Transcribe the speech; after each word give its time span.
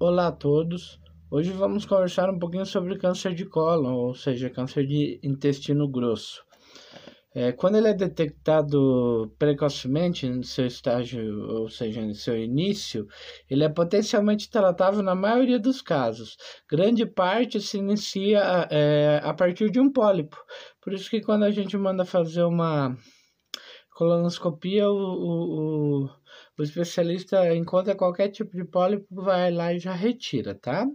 Olá 0.00 0.26
a 0.26 0.32
todos. 0.32 1.00
Hoje 1.30 1.52
vamos 1.52 1.86
conversar 1.86 2.28
um 2.28 2.36
pouquinho 2.36 2.66
sobre 2.66 2.98
câncer 2.98 3.32
de 3.32 3.44
cólon, 3.44 3.94
ou 3.94 4.12
seja, 4.12 4.50
câncer 4.50 4.84
de 4.84 5.20
intestino 5.22 5.88
grosso. 5.88 6.44
É, 7.32 7.52
quando 7.52 7.76
ele 7.76 7.86
é 7.86 7.94
detectado 7.94 9.32
precocemente 9.38 10.28
no 10.28 10.42
seu 10.42 10.66
estágio, 10.66 11.48
ou 11.48 11.68
seja, 11.68 12.02
no 12.02 12.12
seu 12.12 12.36
início, 12.36 13.06
ele 13.48 13.62
é 13.62 13.68
potencialmente 13.68 14.50
tratável 14.50 15.00
na 15.00 15.14
maioria 15.14 15.60
dos 15.60 15.80
casos. 15.80 16.36
Grande 16.68 17.06
parte 17.06 17.60
se 17.60 17.78
inicia 17.78 18.66
é, 18.70 19.20
a 19.22 19.32
partir 19.32 19.70
de 19.70 19.78
um 19.78 19.92
pólipo. 19.92 20.36
Por 20.82 20.92
isso 20.92 21.08
que 21.08 21.20
quando 21.20 21.44
a 21.44 21.52
gente 21.52 21.76
manda 21.76 22.04
fazer 22.04 22.42
uma 22.42 22.96
colonoscopia, 23.94 24.90
o, 24.90 24.96
o, 24.96 26.04
o, 26.04 26.10
o 26.58 26.62
especialista 26.62 27.54
encontra 27.54 27.94
qualquer 27.94 28.28
tipo 28.28 28.56
de 28.56 28.64
pólipo, 28.64 29.06
vai 29.10 29.50
lá 29.50 29.72
e 29.72 29.78
já 29.78 29.92
retira, 29.92 30.54
tá? 30.54 30.86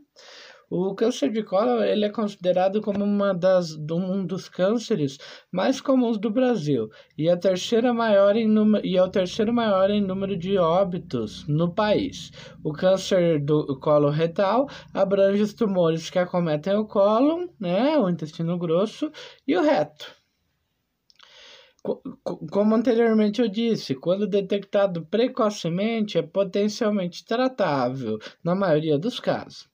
O 0.72 0.94
câncer 0.94 1.32
de 1.32 1.42
cólon 1.42 1.82
ele 1.82 2.06
é 2.06 2.10
considerado 2.10 2.80
como 2.80 3.04
uma 3.04 3.34
das, 3.34 3.76
um 3.76 4.24
dos 4.24 4.48
cânceres 4.48 5.18
mais 5.52 5.82
comuns 5.82 6.20
do 6.20 6.30
Brasil 6.30 6.90
e, 7.18 7.28
a 7.28 7.36
terceira 7.36 7.92
maior 7.92 8.36
em 8.36 8.48
número, 8.48 8.86
e 8.86 8.96
é 8.96 9.02
o 9.02 9.10
terceiro 9.10 9.52
maior 9.52 9.90
em 9.90 10.00
número 10.00 10.38
de 10.38 10.60
óbitos 10.60 11.48
no 11.48 11.74
país. 11.74 12.32
O 12.64 12.72
câncer 12.72 13.44
do 13.44 13.80
colo 13.80 14.10
retal 14.10 14.68
abrange 14.94 15.42
os 15.42 15.56
tumores 15.56 16.12
que 16.12 16.20
acometem 16.20 16.76
o 16.76 16.86
cólon, 16.86 17.48
né, 17.60 17.98
o 17.98 18.08
intestino 18.08 18.56
grosso 18.56 19.12
e 19.48 19.58
o 19.58 19.64
reto. 19.64 20.19
Como 22.52 22.76
anteriormente 22.76 23.42
eu 23.42 23.48
disse, 23.48 23.96
quando 23.96 24.28
detectado 24.28 25.06
precocemente, 25.06 26.18
é 26.18 26.22
potencialmente 26.22 27.26
tratável, 27.26 28.20
na 28.44 28.54
maioria 28.54 28.98
dos 28.98 29.20
casos. 29.20 29.70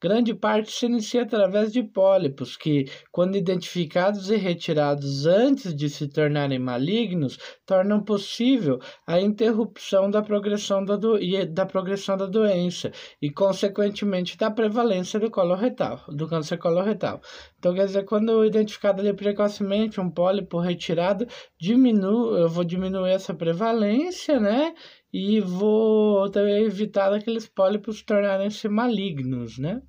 Grande 0.00 0.32
parte 0.32 0.70
se 0.70 0.86
inicia 0.86 1.22
através 1.22 1.72
de 1.72 1.82
pólipos, 1.82 2.56
que, 2.56 2.88
quando 3.10 3.36
identificados 3.36 4.30
e 4.30 4.36
retirados 4.36 5.26
antes 5.26 5.74
de 5.74 5.90
se 5.90 6.06
tornarem 6.06 6.58
malignos, 6.58 7.36
tornam 7.66 8.00
possível 8.00 8.78
a 9.04 9.20
interrupção 9.20 10.08
da 10.08 10.22
progressão 10.22 10.84
da, 10.84 10.94
do... 10.94 11.18
da, 11.52 11.66
progressão 11.66 12.16
da 12.16 12.26
doença 12.26 12.92
e, 13.20 13.28
consequentemente, 13.28 14.36
da 14.36 14.50
prevalência 14.52 15.18
do 15.18 15.32
coloretal, 15.32 16.04
do 16.08 16.28
câncer 16.28 16.58
coloretal. 16.58 17.20
Então, 17.58 17.74
quer 17.74 17.86
dizer, 17.86 18.04
quando 18.04 18.44
identificado 18.44 19.00
ali 19.00 19.12
precocemente 19.12 20.00
um 20.00 20.08
pólipo 20.08 20.60
retirado, 20.60 21.26
diminui, 21.60 22.42
eu 22.42 22.48
vou 22.48 22.62
diminuir 22.62 23.10
essa 23.10 23.34
prevalência, 23.34 24.38
né? 24.38 24.74
e 25.12 25.40
vou 25.40 26.30
também 26.30 26.64
evitar 26.64 27.12
aqueles 27.12 27.46
pólipos 27.46 28.02
tornarem-se 28.02 28.68
malignos, 28.68 29.58
né? 29.58 29.82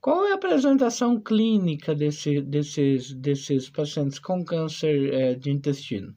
Qual 0.00 0.26
é 0.26 0.32
a 0.32 0.34
apresentação 0.34 1.20
clínica 1.20 1.94
desse, 1.94 2.40
desses, 2.42 3.12
desses 3.14 3.70
pacientes 3.70 4.18
com 4.18 4.44
câncer 4.44 5.12
é, 5.14 5.34
de 5.34 5.50
intestino? 5.50 6.14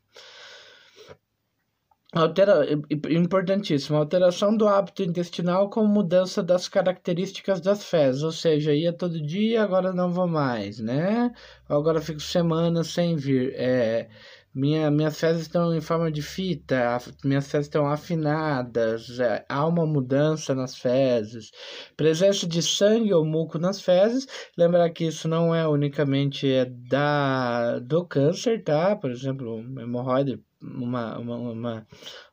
Altera, 2.18 2.66
importantíssimo, 3.12 3.96
alteração 3.96 4.58
do 4.58 4.68
hábito 4.68 5.04
intestinal 5.04 5.70
com 5.70 5.86
mudança 5.86 6.42
das 6.42 6.68
características 6.68 7.62
das 7.62 7.84
fezes, 7.86 8.24
ou 8.24 8.32
seja, 8.32 8.74
ia 8.74 8.92
todo 8.92 9.22
dia, 9.22 9.62
agora 9.62 9.94
não 9.94 10.12
vou 10.12 10.28
mais, 10.28 10.80
né? 10.80 11.32
Agora 11.70 12.02
fico 12.02 12.20
semanas 12.20 12.88
sem 12.88 13.16
vir. 13.16 13.54
É, 13.56 14.10
minha, 14.54 14.90
minhas 14.90 15.20
fezes 15.20 15.44
estão 15.44 15.76
em 15.76 15.80
forma 15.82 16.12
de 16.12 16.24
fita, 16.24 16.98
minhas 17.24 17.52
fezes 17.52 17.68
estão 17.68 17.86
afinadas, 17.86 19.20
é, 19.20 19.46
há 19.48 19.64
uma 19.68 19.86
mudança 19.86 20.56
nas 20.56 20.76
fezes. 20.76 21.52
Presença 21.96 22.48
de 22.48 22.64
sangue 22.64 23.14
ou 23.14 23.24
muco 23.24 23.60
nas 23.60 23.80
fezes. 23.80 24.26
Lembrar 24.58 24.90
que 24.90 25.06
isso 25.06 25.28
não 25.28 25.54
é 25.54 25.68
unicamente 25.68 26.52
é 26.52 26.66
da, 26.66 27.78
do 27.80 28.04
câncer, 28.08 28.64
tá? 28.64 28.96
Por 28.96 29.12
exemplo, 29.12 29.60
hemorroide, 29.80 30.44
uma, 30.62 31.18
uma, 31.18 31.36
uma, 31.38 31.88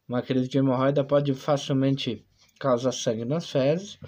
uma 0.09 0.23
crise 0.23 0.49
de 0.49 0.59
hemorroida 0.59 1.05
pode 1.05 1.35
facilmente 1.35 2.25
causar 2.59 2.93
sangue 2.93 3.25
nas 3.25 3.51
fezes 3.51 3.99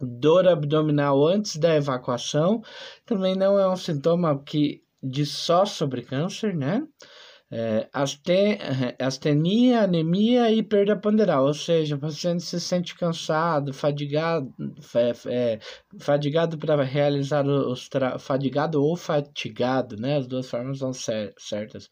dor 0.00 0.46
abdominal 0.46 1.26
antes 1.26 1.56
da 1.56 1.74
evacuação 1.76 2.62
também 3.04 3.34
não 3.34 3.58
é 3.58 3.68
um 3.68 3.76
sintoma 3.76 4.42
que 4.42 4.82
de 5.02 5.24
só 5.24 5.64
sobre 5.64 6.02
câncer, 6.02 6.54
né? 6.54 6.86
É, 7.48 7.88
astenia, 8.98 9.82
anemia 9.82 10.50
e 10.50 10.64
perda 10.64 10.96
ponderal, 10.96 11.46
ou 11.46 11.54
seja, 11.54 11.94
o 11.94 11.98
paciente 11.98 12.42
se 12.42 12.60
sente 12.60 12.96
cansado, 12.96 13.72
fadigado, 13.72 14.52
é, 15.26 15.60
fadigado 16.00 16.58
para 16.58 16.82
realizar 16.82 17.46
os 17.46 17.88
fadigado 18.18 18.82
ou 18.82 18.96
fatigado, 18.96 19.96
né? 19.96 20.16
As 20.16 20.26
duas 20.26 20.50
formas 20.50 20.80
são 20.80 20.92
certas. 20.92 21.88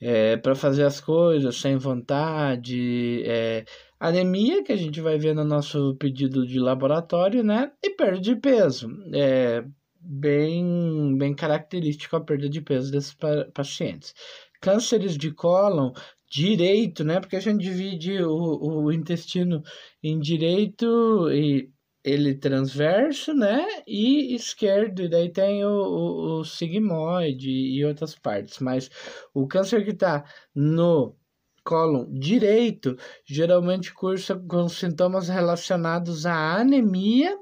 É, 0.00 0.36
para 0.36 0.54
fazer 0.54 0.84
as 0.84 1.00
coisas 1.00 1.56
sem 1.56 1.76
vontade, 1.76 3.22
é, 3.24 3.64
anemia, 3.98 4.62
que 4.62 4.72
a 4.72 4.76
gente 4.76 5.00
vai 5.00 5.18
ver 5.18 5.34
no 5.34 5.44
nosso 5.44 5.96
pedido 5.96 6.46
de 6.46 6.58
laboratório, 6.58 7.42
né? 7.42 7.72
E 7.82 7.90
perda 7.90 8.20
de 8.20 8.36
peso. 8.36 8.88
É, 9.14 9.64
bem, 10.00 11.16
bem 11.16 11.34
característico 11.34 12.16
a 12.16 12.20
perda 12.20 12.48
de 12.48 12.60
peso 12.60 12.92
desses 12.92 13.16
pacientes. 13.54 14.14
Cânceres 14.60 15.16
de 15.16 15.32
cólon 15.32 15.92
direito, 16.30 17.04
né? 17.04 17.20
Porque 17.20 17.36
a 17.36 17.40
gente 17.40 17.62
divide 17.62 18.22
o, 18.22 18.84
o 18.84 18.92
intestino 18.92 19.62
em 20.02 20.18
direito 20.18 21.30
e 21.30 21.70
ele 22.06 22.34
transverso, 22.36 23.34
né? 23.34 23.66
E 23.86 24.34
esquerdo, 24.34 25.02
e 25.02 25.08
daí 25.08 25.28
tem 25.28 25.64
o, 25.64 25.68
o, 25.70 26.40
o 26.40 26.44
sigmoide 26.44 27.50
e 27.50 27.84
outras 27.84 28.14
partes. 28.14 28.60
Mas 28.60 28.88
o 29.34 29.46
câncer 29.48 29.84
que 29.84 29.90
está 29.90 30.24
no 30.54 31.16
cólon 31.64 32.06
direito 32.12 32.96
geralmente 33.24 33.92
cursa 33.92 34.36
com 34.36 34.68
sintomas 34.68 35.28
relacionados 35.28 36.24
à 36.24 36.60
anemia 36.60 37.36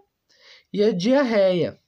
e 0.73 0.83
à 0.83 0.93
diarreia 0.93 1.79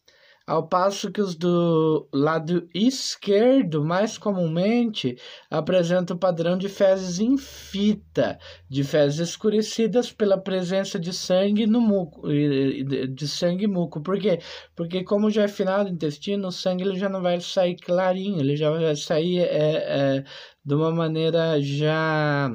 ao 0.47 0.69
passo 0.69 1.11
que 1.11 1.21
os 1.21 1.35
do 1.35 2.09
lado 2.13 2.69
esquerdo, 2.73 3.85
mais 3.85 4.17
comumente, 4.17 5.19
apresentam 5.51 6.17
o 6.17 6.19
padrão 6.21 6.57
de 6.57 6.69
fezes 6.69 7.19
em 7.19 7.37
fita, 7.37 8.39
de 8.69 8.85
fezes 8.85 9.19
escurecidas 9.31 10.13
pela 10.13 10.39
presença 10.39 10.99
de 11.01 11.13
sangue 11.13 11.67
no 11.67 11.81
muco, 11.81 12.29
de 12.29 13.29
sangue 13.29 13.67
muco. 13.67 14.01
Por 14.01 14.19
quê? 14.21 14.39
Porque 14.77 15.03
como 15.03 15.31
já 15.31 15.43
é 15.43 15.49
final 15.49 15.85
do 15.85 15.91
intestino, 15.91 16.49
o 16.49 16.53
sangue 16.53 16.85
ele 16.85 16.99
já 16.99 17.09
não 17.09 17.21
vai 17.21 17.41
sair 17.41 17.77
clarinho, 17.77 18.39
ele 18.41 18.57
já 18.57 18.71
vai 18.71 18.95
sair 18.95 19.41
é, 19.41 20.19
é, 20.19 20.25
de 20.65 20.75
uma 20.75 20.93
maneira 20.93 21.61
já 21.61 22.49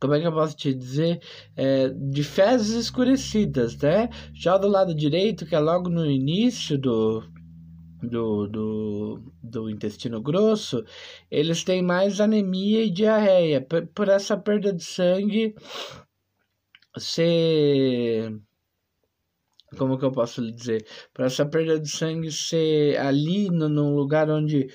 como 0.00 0.14
é 0.14 0.20
que 0.20 0.26
eu 0.26 0.32
posso 0.32 0.56
te 0.56 0.74
dizer, 0.74 1.20
é, 1.56 1.88
de 1.88 2.22
fezes 2.22 2.76
escurecidas, 2.76 3.76
né? 3.78 4.08
Já 4.34 4.56
do 4.58 4.68
lado 4.68 4.94
direito, 4.94 5.46
que 5.46 5.54
é 5.54 5.58
logo 5.58 5.88
no 5.88 6.04
início 6.06 6.78
do, 6.78 7.22
do, 8.02 8.46
do, 8.46 9.32
do 9.42 9.70
intestino 9.70 10.20
grosso, 10.20 10.84
eles 11.30 11.64
têm 11.64 11.82
mais 11.82 12.20
anemia 12.20 12.84
e 12.84 12.90
diarreia. 12.90 13.60
Por, 13.60 13.86
por 13.88 14.08
essa 14.08 14.36
perda 14.36 14.72
de 14.72 14.84
sangue 14.84 15.54
ser. 16.98 18.38
Como 19.76 19.98
que 19.98 20.04
eu 20.04 20.12
posso 20.12 20.40
lhe 20.40 20.52
dizer? 20.52 20.86
Por 21.12 21.24
essa 21.24 21.44
perda 21.44 21.78
de 21.78 21.88
sangue 21.88 22.30
ser 22.30 22.98
ali 22.98 23.50
no, 23.50 23.68
num 23.68 23.94
lugar 23.94 24.30
onde 24.30 24.68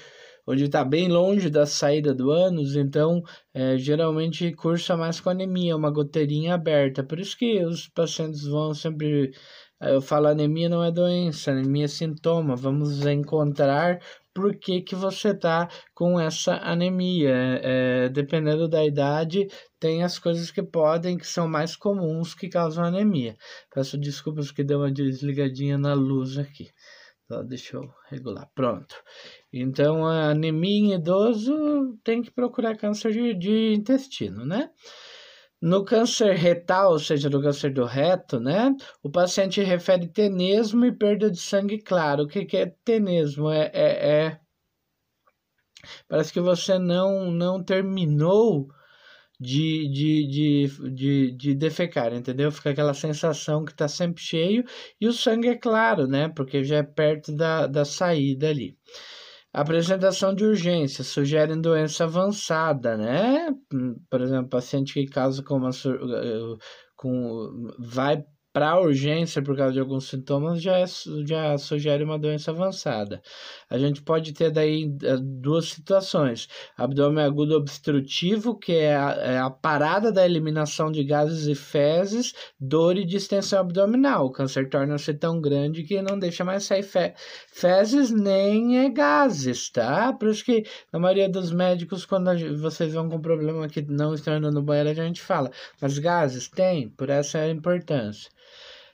onde 0.52 0.66
está 0.66 0.84
bem 0.84 1.08
longe 1.08 1.50
da 1.50 1.66
saída 1.66 2.14
do 2.14 2.30
ânus, 2.30 2.76
então 2.76 3.24
é, 3.54 3.78
geralmente 3.78 4.52
cursa 4.54 4.98
mais 4.98 5.20
com 5.20 5.30
anemia, 5.30 5.76
uma 5.76 5.90
goteirinha 5.92 6.56
aberta. 6.56 7.04
Por 7.04 7.20
isso 7.20 7.38
que 7.38 7.64
os 7.64 7.88
pacientes 7.88 8.44
vão 8.46 8.74
sempre. 8.74 9.32
Eu 9.80 10.02
falo 10.02 10.28
anemia 10.28 10.70
não 10.70 10.84
é 10.84 10.92
doença, 10.92 11.52
anemia 11.52 11.86
é 11.86 11.88
sintoma. 11.88 12.56
Vamos 12.56 13.06
encontrar 13.06 14.00
por 14.34 14.56
que, 14.56 14.82
que 14.82 14.96
você 14.96 15.30
está 15.30 15.68
com 15.94 16.20
essa 16.20 16.56
anemia. 16.58 17.32
É, 17.64 18.10
dependendo 18.10 18.68
da 18.68 18.86
idade, 18.86 19.48
tem 19.80 20.04
as 20.04 20.20
coisas 20.20 20.52
que 20.52 20.62
podem, 20.62 21.18
que 21.18 21.28
são 21.28 21.48
mais 21.48 21.76
comuns, 21.76 22.34
que 22.36 22.50
causam 22.50 22.84
anemia. 22.86 23.36
Peço 23.74 23.98
desculpas 23.98 24.52
que 24.52 24.64
deu 24.64 24.80
uma 24.80 24.92
desligadinha 24.92 25.78
na 25.78 25.94
luz 25.94 26.38
aqui. 26.38 26.70
Deixa 27.44 27.78
eu 27.78 27.90
regular. 28.10 28.50
Pronto. 28.54 28.96
Então, 29.52 30.06
a 30.06 30.32
anemia 30.32 30.80
em 30.80 30.94
idoso 30.94 31.98
tem 32.04 32.22
que 32.22 32.32
procurar 32.32 32.78
câncer 32.78 33.12
de, 33.12 33.34
de 33.34 33.74
intestino, 33.74 34.46
né? 34.46 34.70
No 35.62 35.86
câncer 35.86 36.36
retal, 36.36 36.92
ou 36.92 37.00
seja, 37.00 37.30
no 37.30 37.42
câncer 37.42 37.72
do 37.74 37.86
reto, 37.86 38.40
né? 38.40 38.76
O 39.02 39.10
paciente 39.10 39.62
refere 39.62 40.08
tenesmo 40.08 40.86
e 40.86 40.92
perda 40.92 41.30
de 41.30 41.40
sangue 41.40 41.80
claro. 41.82 42.24
O 42.24 42.28
que, 42.28 42.46
que 42.46 42.58
é 42.58 42.66
tenesmo? 42.84 43.50
É, 43.50 43.72
é, 43.74 44.10
é... 44.10 44.40
Parece 46.08 46.34
que 46.34 46.42
você 46.42 46.78
não, 46.78 47.32
não 47.32 47.64
terminou 47.64 48.68
de, 49.42 49.88
de, 49.90 50.28
de, 50.28 50.92
de, 50.94 51.32
de 51.32 51.56
defecar, 51.56 52.14
entendeu? 52.14 52.52
Fica 52.52 52.70
aquela 52.70 52.94
sensação 52.94 53.66
que 53.66 53.72
está 53.72 53.88
sempre 53.88 54.22
cheio 54.22 54.64
e 55.00 55.08
o 55.08 55.14
sangue 55.14 55.48
é 55.48 55.58
claro, 55.58 56.06
né? 56.08 56.30
Porque 56.30 56.64
já 56.64 56.78
é 56.78 56.84
perto 56.84 57.36
da, 57.36 57.66
da 57.66 57.84
saída 57.84 58.50
ali. 58.50 58.78
Apresentação 59.52 60.36
de 60.36 60.46
urgência 60.46 61.04
sugere 61.04 61.56
doença 61.60 62.04
avançada, 62.04 62.96
né? 62.96 63.48
Por 64.10 64.22
exemplo, 64.22 64.50
paciente 64.50 64.94
que 64.94 65.08
causa 65.08 65.44
com 65.44 65.56
uma 65.58 65.72
eh, 65.72 66.58
com 66.96 67.68
vai 67.80 68.24
para 68.54 68.80
urgência 68.80 69.42
por 69.42 69.56
causa 69.56 69.74
de 69.74 69.80
alguns 69.80 70.10
sintomas 70.10 70.62
já, 70.62 70.78
é, 70.78 70.86
já 71.26 71.58
sugere 71.58 72.04
uma 72.04 72.20
doença 72.20 72.52
avançada. 72.52 73.22
A 73.70 73.78
gente 73.78 74.02
pode 74.02 74.34
ter 74.34 74.52
daí 74.52 74.94
eh, 75.04 75.18
duas 75.18 75.70
situações: 75.70 76.48
abdômen 76.78 77.24
agudo 77.24 77.56
obstrutivo, 77.56 78.58
que 78.58 78.74
é 78.74 78.96
a, 78.96 79.12
é 79.12 79.40
a 79.40 79.50
parada 79.50 80.12
da 80.12 80.26
eliminação 80.26 80.92
de 80.92 81.04
gases 81.04 81.48
e 81.48 81.56
fezes, 81.56 82.34
dor 82.60 82.98
e 82.98 83.06
distensão 83.06 83.60
abdominal. 83.60 84.26
O 84.26 84.32
câncer 84.32 84.70
torna-se 84.70 85.14
tão 85.14 85.40
grande 85.40 85.84
que 85.84 86.02
não 86.02 86.20
deixa 86.20 86.44
mais 86.44 86.64
sair 86.66 86.84
fe 86.84 87.14
fezes 87.54 88.12
nem 88.12 88.80
é 88.80 88.90
gases, 88.90 89.70
tá? 89.70 90.14
Por 90.14 90.30
isso 90.30 90.44
que 90.44 90.64
na 90.92 91.00
maioria 91.00 91.30
dos 91.30 91.52
médicos, 91.52 92.06
quando 92.06 92.32
vocês 92.60 92.94
vão 92.94 93.10
com 93.10 93.22
problema 93.22 93.68
que 93.68 93.82
não 93.82 94.14
estão 94.14 94.38
indo 94.38 94.52
no 94.52 94.62
banheiro, 94.62 94.90
a 94.90 95.06
gente 95.06 95.22
fala, 95.22 95.52
mas 95.82 95.98
gases 95.98 96.50
tem, 96.50 96.90
por 96.90 97.10
essa 97.10 97.38
é 97.40 97.46
a 97.46 97.50
importância. 97.50 98.30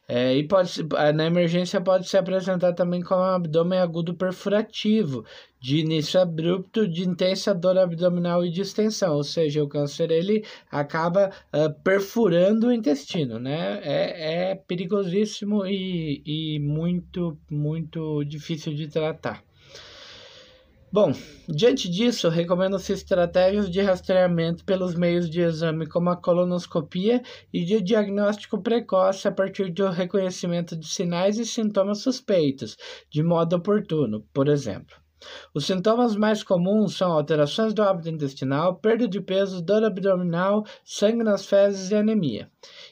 É, 0.10 0.34
e 0.38 0.48
pode, 0.48 0.84
na 1.14 1.26
emergência 1.26 1.82
pode 1.82 2.08
se 2.08 2.18
apresentar 2.18 2.72
também 2.74 3.02
como 3.02 3.22
um 3.22 3.26
abdômen 3.26 3.80
agudo 3.80 4.16
perfurativo, 4.16 5.26
de 5.60 5.80
início 5.80 6.20
abrupto, 6.22 6.88
de 6.88 7.08
intensa 7.08 7.54
dor 7.54 7.78
abdominal 7.78 8.46
e 8.46 8.50
distensão, 8.50 9.16
ou 9.16 9.24
seja, 9.24 9.62
o 9.64 9.68
câncer 9.68 10.10
ele 10.12 10.46
acaba 10.72 11.32
uh, 11.54 11.74
perfurando 11.84 12.68
o 12.68 12.72
intestino, 12.72 13.38
né? 13.38 13.82
É, 13.84 14.52
é 14.52 14.56
perigosíssimo 14.56 15.66
e, 15.66 16.22
e 16.26 16.60
muito, 16.60 17.38
muito 17.50 18.24
difícil 18.24 18.74
de 18.74 18.88
tratar. 18.88 19.47
Bom, 20.92 21.12
diante 21.50 21.90
disso, 21.90 22.30
recomendo-se 22.30 22.94
estratégias 22.94 23.70
de 23.70 23.82
rastreamento 23.82 24.64
pelos 24.64 24.96
meios 24.96 25.30
de 25.30 25.42
exame 25.42 25.86
como 25.86 26.10
a 26.10 26.16
colonoscopia 26.16 27.22
e 27.54 27.66
de 27.66 27.82
diagnóstico 27.82 28.62
precoce 28.62 29.28
a 29.28 29.32
partir 29.32 29.70
do 29.72 29.90
reconhecimento 29.90 30.78
de 30.78 30.88
sinais 30.88 31.38
e 31.38 31.46
sintomas 31.46 32.00
suspeitos, 32.00 32.78
de 33.12 33.22
modo 33.22 33.58
oportuno, 33.58 34.26
por 34.34 34.48
exemplo. 34.48 34.96
Os 35.54 35.66
sintomas 35.66 36.16
mais 36.16 36.44
comuns 36.44 36.96
são 36.96 37.12
alterações 37.12 37.74
do 37.74 37.82
hábito 37.82 38.10
intestinal, 38.10 38.76
perda 38.76 39.08
de 39.08 39.20
peso, 39.20 39.62
dor 39.62 39.84
abdominal, 39.84 40.64
sangue 40.86 41.24
nas 41.24 41.46
fezes 41.46 41.92
e 41.92 41.96
anemia. 41.96 42.50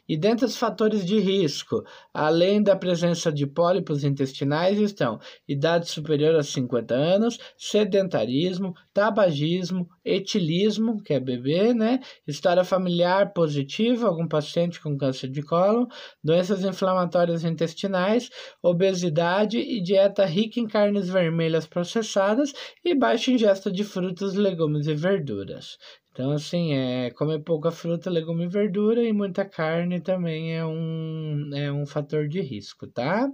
E 0.07 0.15
dentre 0.15 0.45
os 0.45 0.55
fatores 0.55 1.03
de 1.03 1.19
risco, 1.19 1.83
além 2.13 2.61
da 2.61 2.75
presença 2.75 3.31
de 3.31 3.47
pólipos 3.47 4.03
intestinais, 4.03 4.79
estão 4.79 5.19
idade 5.47 5.89
superior 5.89 6.35
a 6.35 6.43
50 6.43 6.93
anos, 6.93 7.39
sedentarismo, 7.57 8.75
tabagismo, 8.93 9.89
etilismo, 10.03 11.01
que 11.01 11.13
é 11.13 11.19
bebê, 11.19 11.73
né? 11.73 11.99
História 12.27 12.63
familiar 12.63 13.33
positiva, 13.33 14.07
algum 14.07 14.27
paciente 14.27 14.79
com 14.79 14.95
câncer 14.97 15.29
de 15.29 15.41
cólon, 15.41 15.87
doenças 16.23 16.63
inflamatórias 16.63 17.43
intestinais, 17.43 18.29
obesidade 18.61 19.57
e 19.57 19.81
dieta 19.81 20.25
rica 20.25 20.59
em 20.59 20.67
carnes 20.67 21.09
vermelhas 21.09 21.65
processadas 21.65 22.53
e 22.83 22.93
baixa 22.93 23.31
ingesta 23.31 23.71
de 23.71 23.83
frutas, 23.83 24.35
legumes 24.35 24.87
e 24.87 24.93
verduras. 24.93 25.77
Então, 26.15 26.31
assim, 26.31 26.73
é, 26.73 27.11
comer 27.11 27.39
pouca 27.39 27.71
fruta, 27.71 28.09
legume 28.09 28.45
e 28.45 28.47
verdura 28.47 29.03
e 29.03 29.11
muita 29.11 29.43
carne 29.43 29.99
também 29.99 30.55
é 30.55 30.65
um, 30.65 31.49
é 31.53 31.69
um 31.69 31.85
fator 31.85 32.25
de 32.29 32.39
risco, 32.39 32.87
tá? 32.87 33.29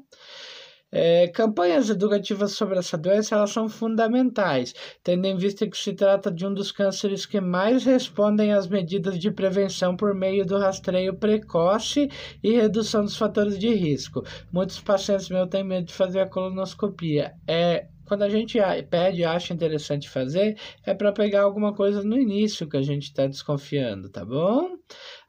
É, 0.91 1.27
campanhas 1.27 1.91
educativas 1.91 2.53
sobre 2.53 2.79
essa 2.79 2.97
doença 2.97 3.35
elas 3.35 3.51
são 3.51 3.69
fundamentais, 3.69 4.73
tendo 5.03 5.27
em 5.27 5.37
vista 5.37 5.69
que 5.69 5.77
se 5.77 5.93
trata 5.93 6.31
de 6.31 6.43
um 6.43 6.51
dos 6.51 6.71
cânceres 6.71 7.23
que 7.23 7.39
mais 7.39 7.85
respondem 7.85 8.51
às 8.51 8.67
medidas 8.67 9.19
de 9.19 9.29
prevenção 9.29 9.95
por 9.95 10.15
meio 10.15 10.43
do 10.43 10.57
rastreio 10.57 11.15
precoce 11.15 12.09
e 12.43 12.53
redução 12.53 13.03
dos 13.03 13.15
fatores 13.15 13.59
de 13.59 13.69
risco. 13.75 14.23
Muitos 14.51 14.81
pacientes 14.81 15.29
meus 15.29 15.49
têm 15.49 15.63
medo 15.63 15.85
de 15.85 15.93
fazer 15.93 16.21
a 16.21 16.27
colonoscopia. 16.27 17.35
É 17.47 17.85
quando 18.11 18.23
a 18.23 18.29
gente 18.29 18.57
pede 18.89 19.21
e 19.21 19.23
acha 19.23 19.53
interessante 19.53 20.09
fazer, 20.09 20.59
é 20.85 20.93
para 20.93 21.13
pegar 21.13 21.43
alguma 21.43 21.73
coisa 21.73 22.03
no 22.03 22.19
início 22.19 22.67
que 22.67 22.75
a 22.75 22.81
gente 22.81 23.03
está 23.03 23.25
desconfiando, 23.25 24.09
tá 24.09 24.25
bom? 24.25 24.75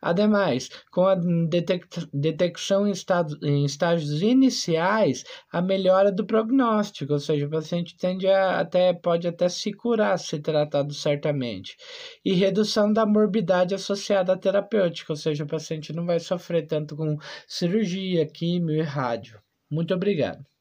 Ademais, 0.00 0.69
com 0.90 1.06
a 1.06 1.14
detecção 2.12 2.84
em, 2.84 2.90
estado, 2.90 3.38
em 3.40 3.64
estágios 3.64 4.20
iniciais, 4.20 5.23
a 5.52 5.62
melhora 5.62 6.11
do 6.11 6.26
prognóstico, 6.26 7.12
ou 7.12 7.20
seja, 7.20 7.46
o 7.46 7.50
paciente 7.50 7.96
tende 7.96 8.26
a 8.26 8.58
até, 8.58 8.93
pode 8.93 9.29
até 9.29 9.49
se 9.49 9.73
curar 9.73 10.19
se 10.19 10.40
tratado 10.40 10.93
certamente. 10.93 11.76
E 12.25 12.32
redução 12.32 12.93
da 12.93 13.06
morbidade 13.06 13.76
associada 13.76 14.32
à 14.32 14.37
terapêutica, 14.37 15.12
ou 15.12 15.17
seja, 15.17 15.44
o 15.44 15.46
paciente 15.46 15.93
não 15.93 16.05
vai 16.05 16.19
sofrer 16.19 16.67
tanto 16.67 16.96
com 16.96 17.17
cirurgia, 17.46 18.26
químio 18.26 18.75
e 18.75 18.82
rádio. 18.82 19.40
Muito 19.70 19.94
obrigado. 19.94 20.52